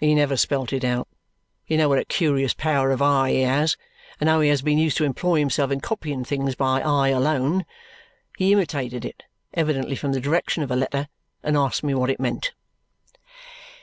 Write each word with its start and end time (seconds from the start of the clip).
"He 0.00 0.14
never 0.14 0.38
spelt 0.38 0.72
it 0.72 0.82
out. 0.82 1.08
You 1.66 1.76
know 1.76 1.90
what 1.90 1.98
a 1.98 2.04
curious 2.06 2.54
power 2.54 2.90
of 2.90 3.02
eye 3.02 3.32
he 3.32 3.40
has 3.42 3.76
and 4.18 4.26
how 4.26 4.40
he 4.40 4.48
has 4.48 4.62
been 4.62 4.78
used 4.78 4.96
to 4.96 5.04
employ 5.04 5.40
himself 5.40 5.70
in 5.70 5.82
copying 5.82 6.24
things 6.24 6.54
by 6.54 6.80
eye 6.80 7.08
alone. 7.08 7.66
He 8.38 8.52
imitated 8.54 9.04
it, 9.04 9.24
evidently 9.52 9.94
from 9.94 10.12
the 10.12 10.22
direction 10.22 10.62
of 10.62 10.70
a 10.70 10.76
letter, 10.76 11.08
and 11.42 11.54
asked 11.54 11.84
me 11.84 11.92
what 11.92 12.08
it 12.08 12.18
meant." 12.18 12.54